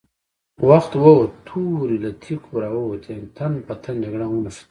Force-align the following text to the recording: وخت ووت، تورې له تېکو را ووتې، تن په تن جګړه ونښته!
وخت 0.69 0.91
ووت، 1.03 1.31
تورې 1.47 1.97
له 2.03 2.11
تېکو 2.23 2.53
را 2.63 2.69
ووتې، 2.73 3.15
تن 3.37 3.53
په 3.65 3.73
تن 3.83 3.95
جګړه 4.05 4.25
ونښته! 4.29 4.59